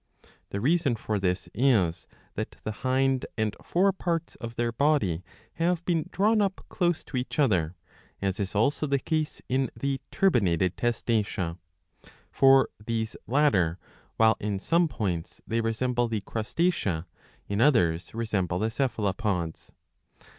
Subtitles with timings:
[0.49, 5.23] The reason for this is that the hind and fore parts of their body
[5.61, 9.69] have been drawn up close to each other, ^ as is also the case in
[9.79, 11.59] the turbinated Testacea.
[12.31, 13.77] For these latter,
[14.17, 17.05] while in some points they resemble the Crustacea,
[17.47, 19.71] in others resemble the Cephalopods.